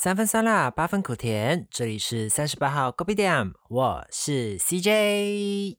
[0.00, 1.66] 三分酸辣，八分苦甜。
[1.68, 5.76] 这里是三十八号 Coffee d a m 我是 CJ。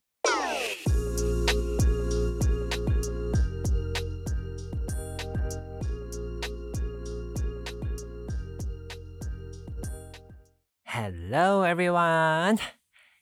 [10.83, 12.59] Hello everyone，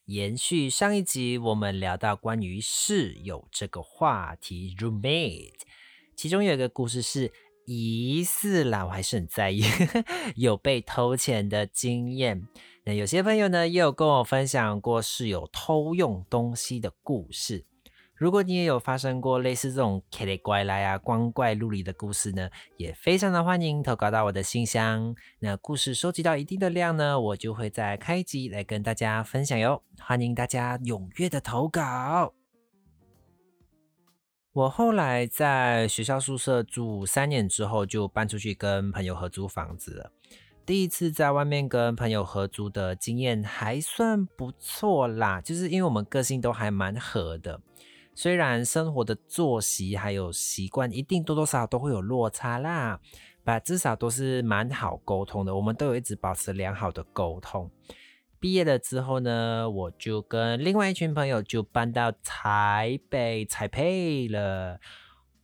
[0.05, 5.54] 延续上一集，我们聊到关于室友这个话题，roommate，
[6.16, 7.32] 其中有一个故事是。
[7.68, 9.61] 疑似啦，我还是很在意
[10.38, 12.47] 有被偷钱的经验。
[12.85, 17.66] 那有些朋友呢，也有跟我分享过室友偷用东西的故事。
[18.16, 25.13] 如果你也有发生过类似这种奇里怪来啊、光怪陆离的故事呢，也非常的欢迎投稿到我的信箱。
[25.39, 29.84] 那故事收集到一定的量呢，我就会在开集来跟大家分享哟。
[29.99, 32.37] 欢迎大家踊跃的投稿。
[34.57, 40.11] 我后来在学校宿舍住三年之后，就搬出去跟朋友合租房子了。
[40.66, 47.61] 第一次在外面跟朋友合租的经验还算不错啦，就是因为我们个性都还蛮合的，
[48.16, 52.99] 虽然生活的作息还有习惯一定多多少少都会有落差啦，
[53.44, 55.55] 但至少都是蛮好沟通的。
[55.55, 57.69] 我们都有一直保持良好的沟通。
[58.39, 64.80] 毕业了之后呢，我就跟另外一群朋友就搬到台北台北了。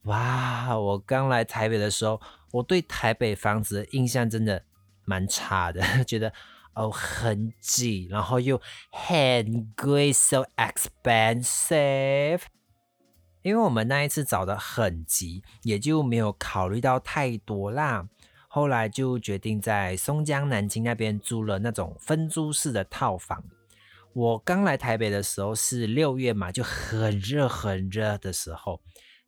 [0.03, 2.21] 哇，我刚来台北的时候，
[2.51, 4.63] 我对台北房子的印象真的
[5.05, 6.33] 蛮差的， 觉得
[6.73, 12.41] 哦很挤，然后又很贵，so expensive。
[13.41, 18.07] 因为我们那一次找的很急，也就没有考虑到太多啦。
[18.55, 23.43] 后来就决定在松江南京那边租了那种分租式的套房。
[24.13, 28.79] 我刚来台北的时候是六月嘛，就很热很热的时候，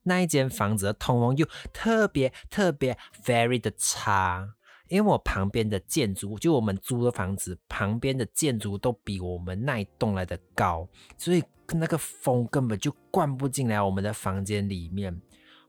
[0.03, 4.47] 那一间房子的通风又特别特别 very 的差，
[4.89, 15.19] 因为我旁边的建筑，就我们租的房子旁边的建筑都比我们那一栋来的高，所以那个风根本就灌不进来我们的房间里面。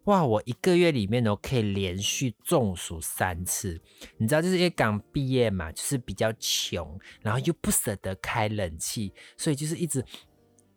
[0.06, 0.24] 哇！
[0.24, 3.80] 我一个月里面呢，可以连续中暑三次。
[4.18, 10.04] 你知道，就是因为刚毕业嘛，就是比较穷，然后又不舍得开冷气，所以就是一直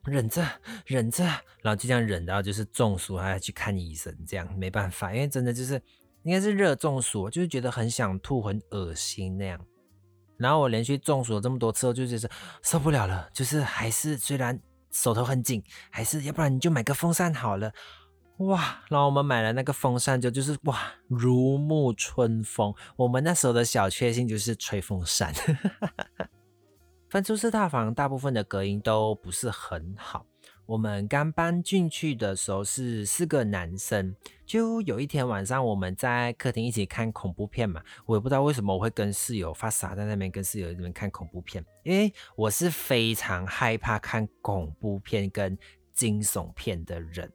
[0.05, 0.43] 忍着
[0.85, 1.23] 忍着，
[1.61, 5.79] 然后就这样忍到就是中暑，还要去看医生，这样没办法，因为真的就是
[6.23, 9.63] 应该是热中暑，就是觉得很想吐、很恶心那样。
[10.37, 12.27] 然后我连续中暑了这么多次，我就觉得
[12.63, 14.59] 受不了了，就是还是虽然
[14.89, 17.71] 手头很紧，还是要不然你就买个风扇好了。
[18.39, 18.83] 哇！
[18.89, 22.73] 然后我们买了那个风扇，就就是哇，如沐春风。
[22.95, 25.33] 我们那时候的小确幸就是吹风扇。
[27.09, 30.25] 分租式套房大部分的隔音都不是很好。
[30.65, 37.81] 我们刚搬进去的时候是四个男生，就有一天晚上我们在客厅一起看恐怖片嘛。
[38.05, 45.57] 我也不知道为什么我会跟室友发傻在那边跟室友那边看恐怖片，因为我是非常害怕看恐怖片跟
[45.91, 47.29] 惊悚片的人。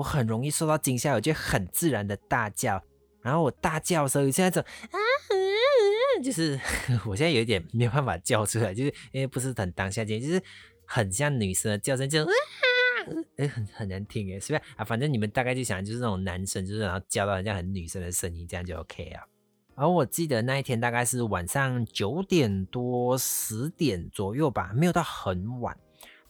[0.00, 2.82] 我很容易受到惊吓，我就很自然的大叫，
[3.20, 4.96] 然后我大叫的时候，现在种啊，
[6.24, 6.58] 就是
[7.04, 10.42] 我现在有点没有办法叫出来，就是因为不是很当下间，就是
[10.86, 12.32] 很像女生的叫声，就啊，
[13.36, 14.84] 哎，很很难听哎，是不是啊？
[14.84, 19.22] 反正你们大概就想，就是那种男生，就是然后叫到人家很女生的声音，这样就 OK 啊。
[19.74, 25.76] 而我记得那一天大概是晚上九点多十点左右吧，没有到很晚。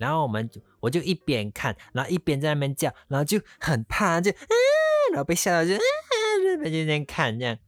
[0.01, 4.49] 然后我们就我就一边看，然后一边在那边叫，然后就很怕，就嗯，
[5.13, 5.79] 然后被吓到就嗯，
[6.65, 7.59] 就在那边看这样。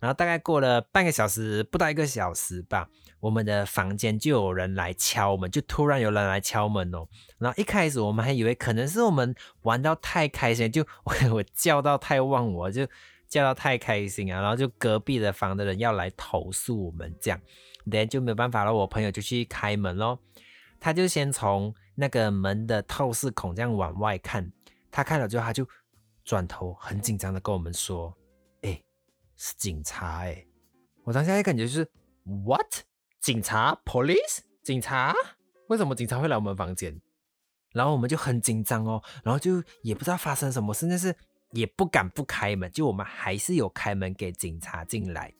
[0.00, 2.88] 然后大概过了半个小时，不到一个小时吧，
[3.20, 7.06] 我们的房间就有人来敲门，就突然有人来敲门哦。
[7.38, 12.86] 然后一开始我们还以为可能是我们玩到太开心，就我我叫到太忘我，就
[13.28, 14.40] 叫到太开心啊。
[14.40, 17.40] 然后就隔壁的房的人要来投诉我们这样，
[17.90, 18.72] 等下就没有办法了。
[18.72, 20.18] 我朋友就去开门喽。
[20.80, 24.50] 他就先从那个门的透视孔这样往外看，
[24.90, 25.66] 他看了之后，他就
[26.24, 28.16] 转头很紧张的跟我们说
[28.62, 28.82] ：“哎，
[29.36, 30.46] 是警察哎！”
[31.04, 31.90] 我当下也感觉就是
[32.44, 32.82] “What？
[33.20, 34.40] 警察？Police？
[34.62, 35.14] 警察？
[35.68, 37.00] 为什么警察会来我们房间？”
[37.72, 41.14] 然后我们就很紧张哦，然后就也不知道发生什么，甚至是
[41.52, 45.32] 也不敢不开门，就我们还是有开门给警察进来。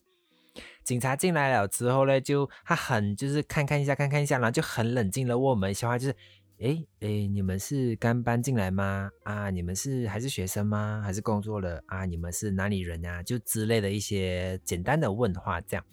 [0.84, 6.16] 警察进来了之后呢，就他很就是看看一下，看看一下，然后就很冷静的问我们一些话，就是，
[6.60, 9.10] 哎哎，你们是刚搬进来吗？
[9.24, 11.02] 啊，你们是还是学生吗？
[11.04, 11.82] 还是工作了？
[11.86, 13.22] 啊，你们是哪里人啊？
[13.22, 15.84] 就之类的一些简单的问话，这样，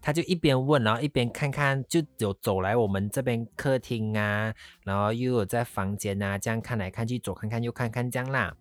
[0.00, 4.54] 他就一边问，然后一边看看，就有走来我们这边客厅啊，
[4.84, 8.56] 然后又有在房间啊，这样看来看去，左看看右看看这样啦。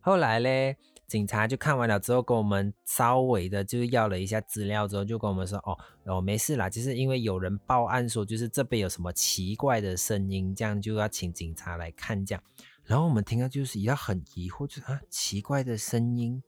[0.00, 0.76] 后来嘞。
[1.08, 12.42] 警察就看完了之后，跟我们稍微的就要了一下资料之后，就跟我们说，哦哦没事啦，就是因为有人报案说，就是这边有什么奇怪的声音，这样就要请警察来看这样。
[12.84, 16.42] 然后我们听到就是也很疑惑，就是啊奇怪的声音。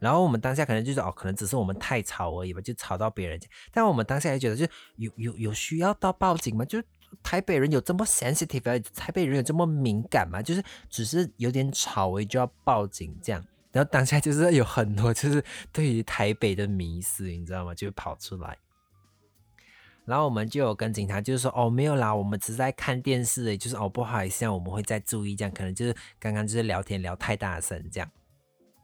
[0.00, 3.38] 然后我们当下可能就是哦，可能只是我们太吵而已吧，就吵到别人。
[3.70, 4.66] 但我们当下也觉得，就
[4.96, 6.64] 有有有需要到报警吗？
[6.64, 6.82] 就
[7.22, 10.42] 台北人有这么 sensitive，台北人有这么敏感吗？
[10.42, 13.44] 就是只是有点吵而已就要报警这样。
[13.72, 17.74] 然后当下就是有很多就是对于台北的迷思，你知道吗？
[17.74, 18.58] 就跑出来。
[20.06, 28.10] 然后我们就有跟警察就是说，哦没有啦，我们只是在看电视，就是哦不好意思，我们会再注意这样，可能就是刚刚就是聊天聊太大声这样。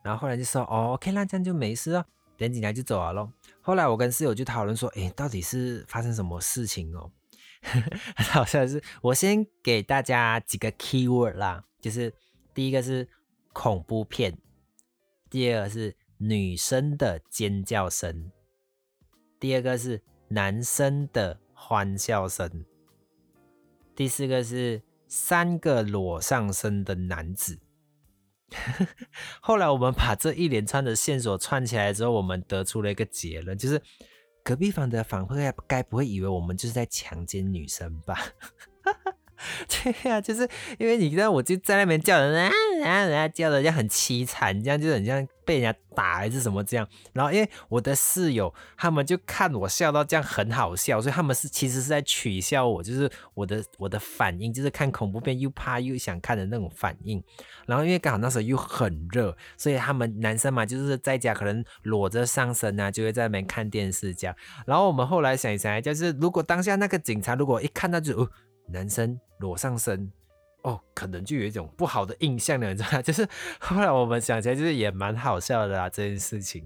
[0.04, 2.04] 然后后来就说，哦，OK，那这样就没事哦。
[2.36, 3.32] 等警察就走了咯。
[3.62, 7.10] 后来我跟室友就讨论说，哎，到底是发生什么事情哦？
[8.30, 12.12] 好像是我先给大家几个 keyword 啦，就是
[12.54, 13.08] 第一个是
[13.52, 14.36] 恐怖片，
[15.36, 18.32] 第二个是女生的尖叫声，
[19.38, 22.64] 第二个是男生的欢笑声，
[23.94, 27.60] 第四个是三个裸上身的男子。
[29.42, 33.78] 后来我们把这一连串的线索串起来之后，我们得出了一个结论，就是
[34.42, 35.36] 隔壁房的房客
[35.66, 38.16] 该不会以为我们就是在强奸女生吧？
[39.68, 40.48] 对呀，就是
[40.78, 42.50] 因为你知道，我就在那边叫人啊
[42.84, 46.88] 啊，人家叫人家很凄惨，这样就很像被人家打还是什么这样。
[47.12, 57.22] 然后因为我的室友他们就看我笑到这样很好笑，所以他们是其实是在取笑我，就是我的我的反应，就是看恐怖片又怕又想看的那种反应。
[57.66, 64.34] 然后因为刚好那时候又很热，所以他们男生嘛就是在家可能裸着上身啊，就会在那边看电视这样。
[64.66, 68.30] 然后我们后来想一想，就是如果当下那个警察如果一看到就哦。
[68.68, 70.10] 男生裸上身，
[70.62, 73.00] 哦，可能就有一种不好的印象了，你知道吗？
[73.02, 73.28] 就是
[73.60, 76.64] 后来我们想起来，就是也蛮好笑的啊，这件事情，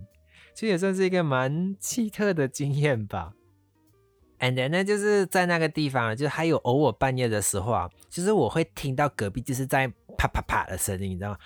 [0.55, 3.33] 其实也算是一个蛮奇特的经验吧。
[4.39, 9.87] And then 呢，就是在那个地方，就是还有偶尔半夜的时候啊，就是我会听到隔壁就是在
[10.17, 11.39] 啪啪啪的声音，你知道吗？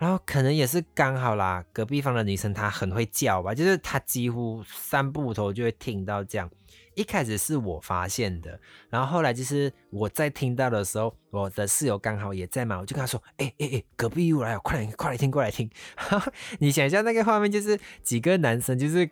[0.00, 6.50] 然后可能也是刚好啦，隔壁房的女生她很会叫吧，就是她几乎三步头就会听到这样。
[6.94, 8.58] 一开始是我发现的，
[8.88, 15.70] 然后后来就是我在听到的时候，我的室友刚好也在嘛，我就跟他说：“哎哎哎，隔壁又来了，快来快来听，过来听。
[16.60, 19.08] ”你想一下那个画面，就是几个男生就是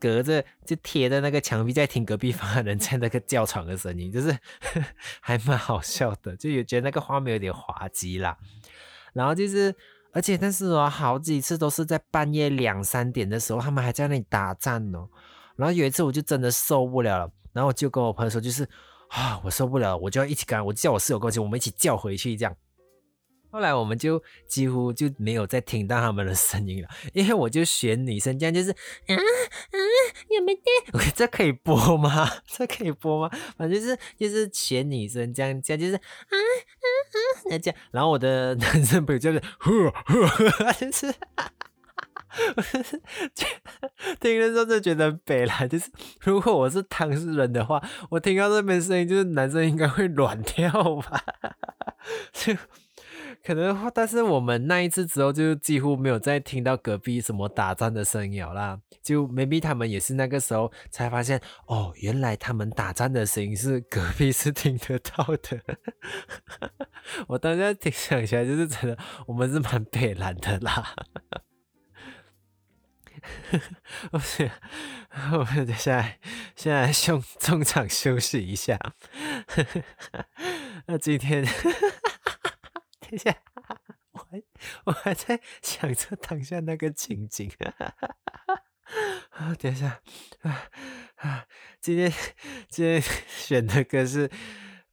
[0.00, 4.36] 隔着就贴着那个墙壁在听隔壁房的人在那个叫床的声音，就是
[5.22, 8.36] 还蛮好笑的，就有觉得那个画面有点滑稽啦。
[9.12, 9.74] 然后就是，
[10.12, 14.98] 而且但是我好几次都是在半夜两三点的时候，他们还在那里打战呢。
[15.56, 18.68] 然后有一次我就真的受不了了，然后我就跟我朋友说，就是
[19.08, 22.54] 啊，我受不了，我就要一起干，我叫我室友过去，我们一起叫回去这样。
[23.52, 29.76] 后来我们就几乎就没有再听到他们的声音了，因为我就选女生这样，就是啊啊，
[30.30, 30.62] 有没得？
[31.14, 32.28] 这可以播吗？
[32.48, 33.30] 这可以播吗？
[33.58, 37.16] 反正就是就是选女生这样这样，就是啊啊啊，
[37.50, 37.80] 那这样。
[37.90, 41.14] 然后我的 男生朋友就是呵呵， 就是。
[44.20, 45.90] 听的时候就觉得北来，就是
[46.20, 47.78] 如果我是当事人的话，
[48.08, 51.22] 我听到这边声音，就是男生应该会软掉吧？
[52.32, 52.54] 就
[53.44, 58.78] 可能，但是我们那一次之后，就几乎没有再听到隔壁什么打仗的声音啦。
[59.02, 65.60] 就 maybe 他们也是那个时候才发现，哦，原来他们打仗的声音是隔壁是听得到的。
[67.26, 70.94] 我当下听想起来，就是真的，我们是蛮北蓝的啦。
[74.12, 74.50] 我是，
[75.32, 76.18] 我们现在
[76.56, 78.78] 现在休中场休息一下。
[80.86, 81.44] 那今天，
[83.12, 83.36] 等一下，
[84.12, 84.42] 我还
[84.84, 87.50] 我还在想着当下那个情景。
[89.32, 90.00] 啊，等一下，
[90.40, 90.70] 啊
[91.16, 91.46] 啊，
[91.78, 92.10] 今天
[92.70, 94.28] 今天选的歌是《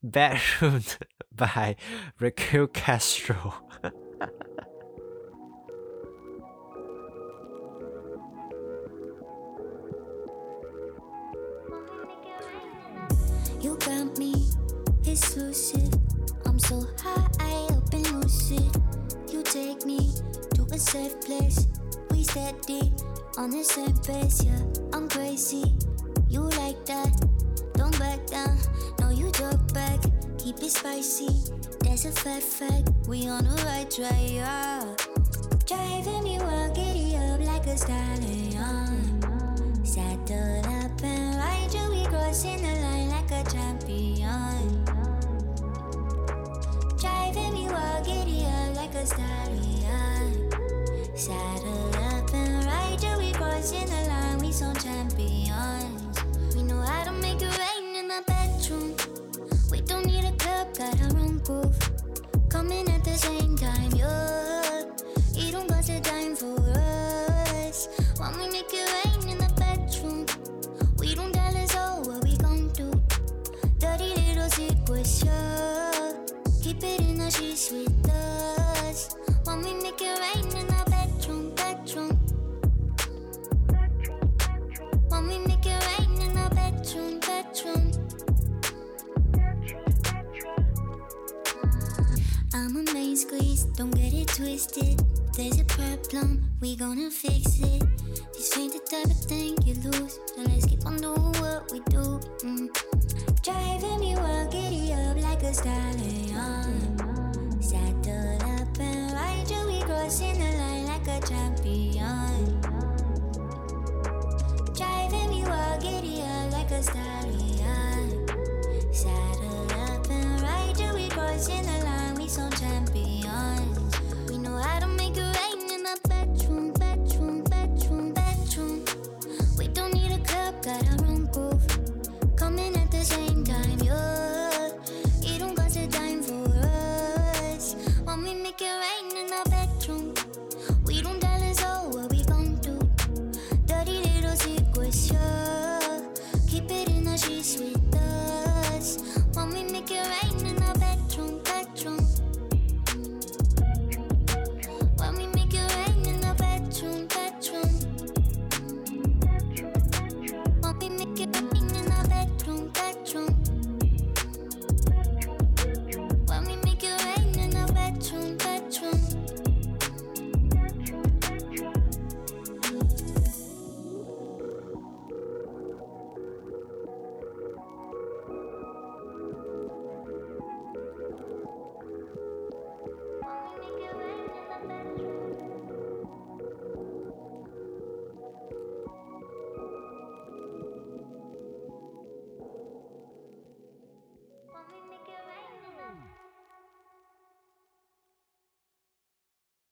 [0.01, 0.81] Bedroom》
[1.33, 1.77] by
[2.17, 3.63] Raquel Castro。
[15.05, 15.88] exclusive.
[20.79, 21.67] Safe place.
[22.11, 22.93] We steady
[23.37, 24.61] on the same pace, yeah.
[24.93, 25.75] I'm crazy.
[26.29, 27.11] You like that?
[27.73, 28.57] Don't back down.
[28.99, 29.99] No, you talk back.
[30.37, 31.29] Keep it spicy.
[31.81, 32.89] That's a fact, fact.
[33.07, 34.95] We on the right track, yeah.
[35.65, 39.21] Driving me wild, giddy up like a stallion.
[39.83, 44.85] Saddle up and ride you, we crossing the line like a champion.
[46.97, 49.78] Driving me wild, giddy up like a stallion
[51.29, 54.39] saddle up and ride till we crossing the line.
[54.39, 56.55] We so champions.
[56.55, 58.95] We know how to make it rain in the bedroom.
[59.69, 61.77] We don't need a club, got our own groove.
[62.49, 64.48] Coming at the same time, you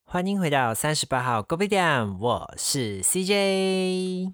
[0.10, 4.34] 欢迎回到三十八号狗贝店，我是 CJ。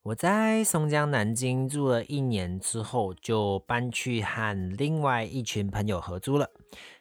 [0.00, 6.48] 我在松江南京住了一年之后，就搬去和另外一群朋友合租了。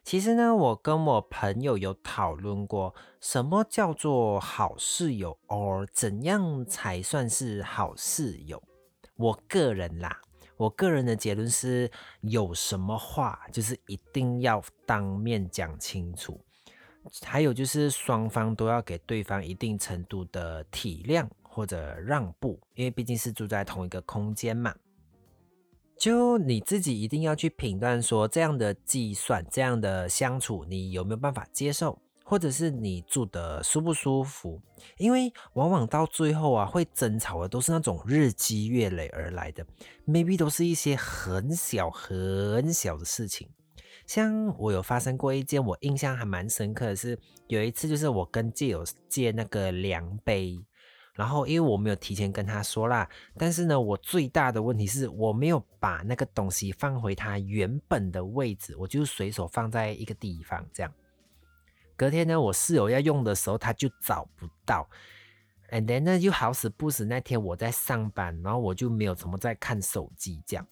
[0.04, 8.62] 其实呢，我跟我朋友有讨论过，什么叫做好室友，or 怎样才算是好室友。
[9.16, 10.20] 我个人啦，
[10.58, 16.42] 我个人的结论是，有什么话就是一定要当面讲清楚。
[17.24, 24.76] 还有就是双方都要给对方一定程度的体谅或者让步，因为毕竟是住在同一个空间嘛。
[25.98, 34.62] 就你自己一定要去评断说这样的计算、这样的相处，你有没有办法接受，或者是你住的舒不舒服？
[34.98, 39.66] 因为往往到最后啊，会争吵的都是那种日积月累而来的
[40.08, 43.50] ，maybe 都是一些很小很小的事情。
[44.10, 50.60] 像我有发生过一件我印象还蛮深刻的是，有一次就是我跟借友借那个量杯，
[51.14, 60.92] 然后因为我没有提前跟他说啦，但是呢，我最大的问题是我没有把那个东西放回它原本的位置，我就随手放在一个地方这样。
[61.96, 64.90] 隔天呢，我室友要用的时候，他就找不到。
[65.70, 70.66] And then 呢，又好死不死那天我在上班，然后我就没有怎么在看手机这样。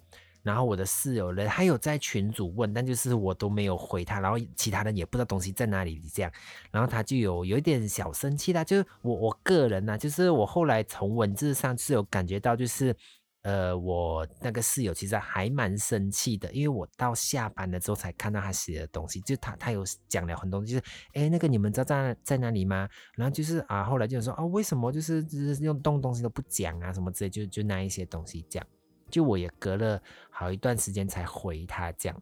[0.47, 6.31] 然后我的室友呢，他有在群组问，但就是我都没有回他，然后其他人也不知道东西在哪里这样，
[6.71, 8.63] 然后他就有有一点小生气啦。
[8.63, 12.95] 就是我我个人呢、啊，就是我后来从文字上是有感觉到，就是
[13.43, 22.89] 呃，我那个室友其实还蛮生气的，因为我到下班了之后才看到他写的东西，就他他有讲了很多，就是哎那个你们知道在在哪里吗？
[23.15, 28.65] 然后就是啊，后来就说啊，为什么就是就是用动东西都不讲啊什么之类，就就那一些东西讲。
[29.09, 32.21] 就我也隔了好一段时间才回他这样，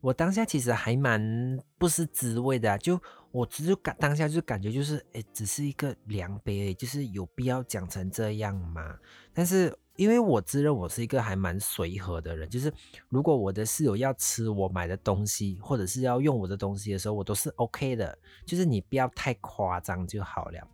[0.00, 3.00] 我当下其实还蛮不是滋味的，就
[3.32, 8.96] 我只是感当下就感觉就是，哎，只是一个量杯，就是有必要讲成这样吗？
[9.34, 12.72] 但是因为我自认我是一个还蛮随和的人，就是
[13.08, 18.16] 如果我的室友要吃我买的东西，或者是要用我的东西的时候，我都是 OK 的，
[18.46, 20.68] 就是你不要太夸张就好了。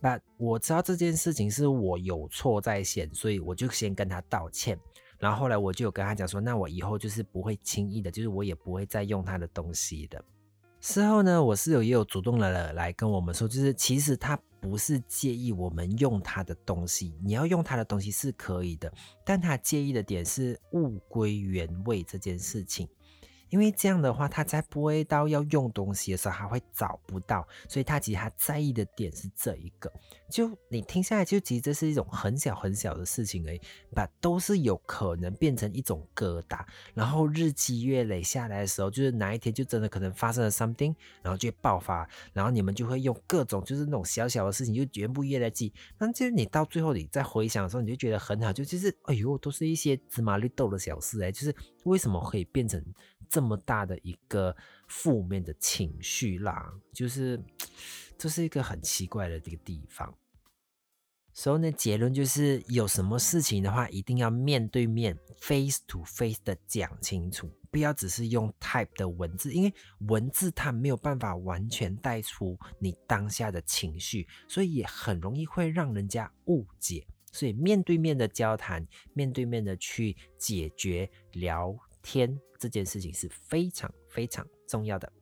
[0.00, 4.78] 那我知道这件事情是我有错在先，所以我就先跟他道歉。
[5.18, 10.24] 然后后来我就有跟他讲说，那我以后就是不会轻易的，就是我也不会再用他的东西的。
[10.80, 18.92] 事后呢，我室友也有主动的来跟我们说，就是其实他不是介意我们用他的东西，你要用他的东西是可以的，
[19.24, 22.88] 但他介意的点是物归原位这件事情。
[23.50, 29.92] 因为这样的话，他在不会到要用东西的时候，他会找不到，所以他其实他在意的点是这一个。
[30.28, 33.60] 就你听下来，就其实这是一种很小很小的事情而已，
[33.94, 36.62] 把都是有可能变成一种疙瘩，
[36.92, 52.84] 然后日积月累下来的时候，就是哪一天就真的可能发生了 something，然后就会爆发，然后你们就会用各种就是那种小小的事情就全部越来记，那就是你到最后你在回想的时候，你就觉得很好，就就是哎呦，都是一些芝麻绿豆的小事哎，就是为什么可以变成
[53.28, 54.56] 这么大的一个
[54.86, 57.42] 负面的情绪啦，就是
[58.16, 60.14] 这是一个很奇怪的这个地方。
[61.32, 69.72] 所以呢，结论就是有什么事情的话，一定要面对面 （face to face） 的讲清楚，不要只是用 type 的文字，因为
[70.08, 77.06] 文字它没有办法完全带出你当下的情绪，所以也很容易会让人家误解。
[77.30, 85.12] 所以面对面的交谈，面对面的去解决聊天这件事情是非常非常重要的。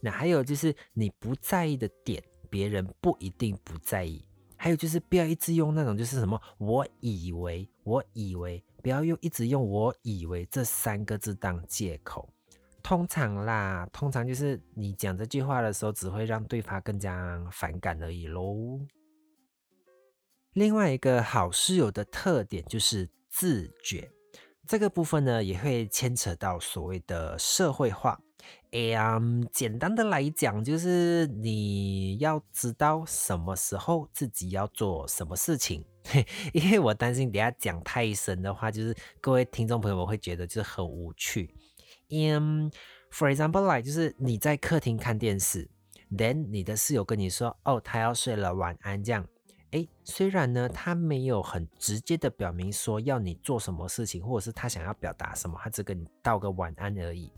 [0.00, 4.24] 那还有就是你不在意的点，别人不一定不在意。
[4.56, 12.28] 还有就是不要一直用那种就是什么我以为我以为不要用一直用我以为这三个字当借口。
[12.82, 18.80] 通常啦，通常就是你讲这句话的时候，只会让对方更加反感而已喽。
[20.54, 24.10] 另外一个好室友的特点就是自觉，
[24.66, 28.20] 这个部分呢也会牵扯到所谓的社会化。
[28.72, 29.20] 哎呀，
[29.52, 35.84] 简单的来讲，就是你要知道什么时候自己要做什么事情。
[36.54, 41.54] 因为我担心等下讲太深的话，就是各位听众朋友们会觉得就是很无趣。
[42.08, 42.70] 嗯
[43.12, 45.68] ，for example, like 就是你在客厅看电视
[46.10, 49.26] ，then 你的室友跟你说，哦，他要睡了，晚安，这样。
[49.72, 57.32] 哎，虽然呢，他没有很直接的表明说要你做什么事情，或者是他想要表达什么，他只跟你道个晚安而已。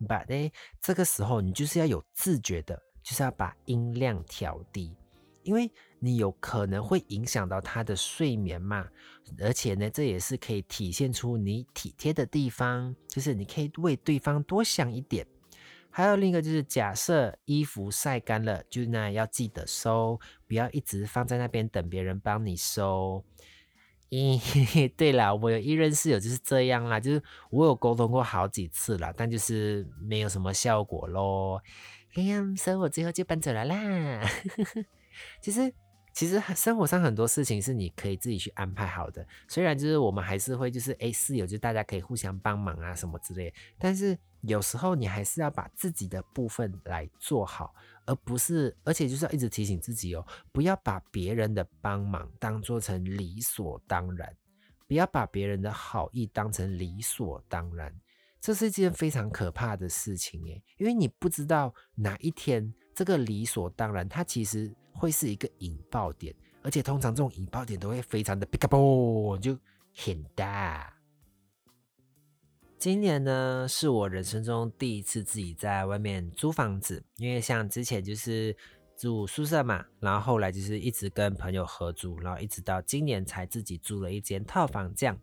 [0.00, 4.96] But 呢，这个时候你就是要有自觉的，就是要把音量调低，
[5.42, 8.88] 因为你有可能会影响到他的睡眠嘛。
[9.40, 15.26] 而且呢，这也是可以体现出你体贴的地方，就是你可以为对方多想一点。
[15.96, 23.24] 还有另一个就是，假设衣服晒干了，就那要记得收，不要一直放在那边等别人帮你收。
[24.10, 31.62] 咦， 对了，我有一任室友就是这样啦，就是我有沟通过好几次了，但就是没有什么效果咯。
[32.16, 34.28] 哎呀，所以我最后就搬走了啦。
[35.40, 35.72] 其实，
[36.12, 47.74] 其实生活上很多事情是你可以自己去安排好的，虽然就是我们还是会就是哎室友就大家可以互相帮忙啊什么之类，但是有时候你还是要把自己的部分来做好。
[48.06, 54.36] 而不是，而且就是要一直提醒自己哦，不要把别人的帮忙当做成理所当然，
[54.86, 57.90] 不要把别人的好意当成理所当然，
[58.42, 69.58] 这是一件非常可怕的事情诶，因为你不知道哪一天这个理所当然，它其实会是一个引爆点，而且通常这种引爆点都会非常的 big up，就
[69.96, 70.93] 很大。
[72.84, 78.54] 今年呢，是我人生中第一次自己在外面租房子，因为像之前就是
[78.94, 84.94] 住宿舍嘛，然后后来就是一直跟朋友合租，然后一直到今年才自己租了一间套房。
[84.94, 85.18] 这样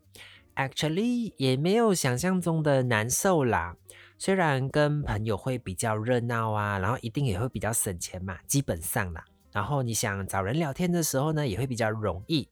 [0.56, 3.76] ，actually 也没有想象中的难受啦。
[4.18, 9.24] 虽然跟朋友会比较热闹啊，然后一定也会比较省钱嘛，基本上啦。
[9.52, 12.48] 然后你想找人聊天的时候呢，也会比较容易。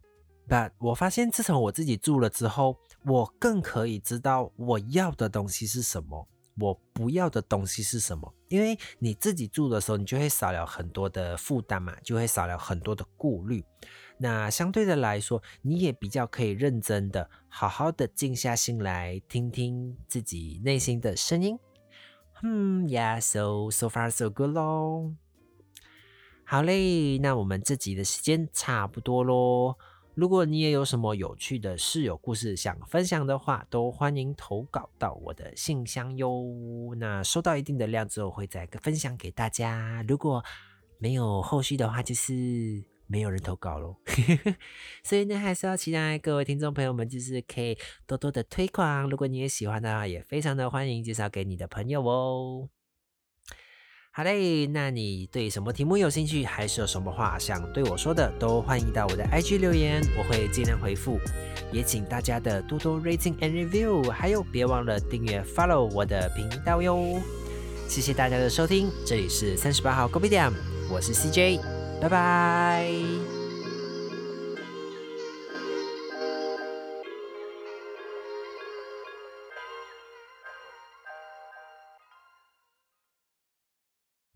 [0.48, 2.78] But 我发现自从我自己住了之后。
[3.04, 8.34] 我更可以知道我要的东西是什么，我不要的东西是什么。
[8.48, 13.64] 因为你自己住的时候，你就会少了很多的负担嘛，就会少了很多的顾虑。
[14.18, 21.58] 那相对的来说，你也比较可以认真的、好好的静下心来听听自己内心的声音。
[22.42, 25.14] 嗯，Yeah，so so far so good 咯。
[26.44, 29.76] 好嘞，那我们这集的时间差不多喽。
[30.20, 36.94] 如果你也有什么有趣的室友故事想分享的话，都欢迎投稿到我的信箱哟。
[36.98, 40.04] 那收到一定的量之后，会再分享给大家。
[40.06, 40.44] 如果
[40.98, 43.96] 没有后续的话，就是没有人投稿喽。
[45.02, 49.08] 所以呢，还是要期待各位听众朋友们，就是可以多多的推广。
[49.08, 52.68] 如果你也喜欢的话，也非常的欢迎介绍给你的朋友哦。
[54.20, 61.18] 好嘞，那你对什么题目有兴趣，还是有什么话想对我说的，都欢迎到我的 IG 留言，我会尽量回复。
[61.72, 67.18] 也请大家的多多 rating and review，还有别忘了订阅 follow 我的频道哟。
[67.88, 70.52] 谢谢大家的收听，这里是三十八号 Goddam，
[70.90, 71.58] 我是 CJ，
[72.02, 73.39] 拜拜。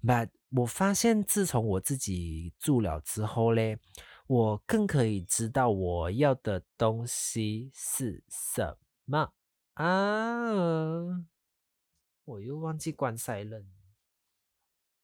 [0.07, 3.79] But 我发现，自从我自己住了之后嘞，
[4.27, 9.33] 我更可以知道我要的东西是什么
[9.75, 11.25] 啊！
[12.27, 13.65] 我又忘记关塞了。